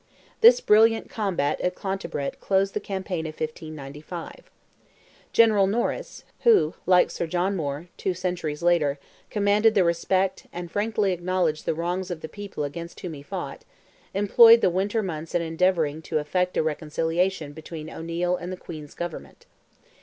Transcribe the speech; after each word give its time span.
This 0.39 0.61
brilliant 0.61 1.11
combat 1.11 1.61
at 1.61 1.75
Clontibret 1.75 2.39
closed 2.39 2.73
the 2.73 2.79
campaign 2.79 3.27
of 3.27 3.39
1595. 3.39 4.49
General 5.31 5.67
Norris, 5.67 6.23
who, 6.39 6.73
like 6.87 7.11
Sir 7.11 7.27
John 7.27 7.55
Moore, 7.55 7.87
two 7.97 8.15
centuries 8.15 8.63
later, 8.63 8.97
commanded 9.29 9.75
the 9.75 9.83
respect, 9.83 10.47
and 10.51 10.71
frankly 10.71 11.11
acknowledged 11.11 11.67
the 11.67 11.75
wrongs 11.75 12.09
of 12.09 12.21
the 12.21 12.27
people 12.29 12.63
against 12.63 12.99
whom 13.01 13.13
he 13.13 13.21
fought, 13.21 13.63
employed 14.15 14.61
the 14.61 14.71
winter 14.71 15.03
months 15.03 15.35
in 15.35 15.43
endeavouring 15.43 16.01
to 16.01 16.17
effect 16.17 16.57
a 16.57 16.63
reconciliation 16.63 17.53
between 17.53 17.87
O'Neil 17.87 18.35
and 18.35 18.51
the 18.51 18.57
Queen's 18.57 18.95
Government. 18.95 19.45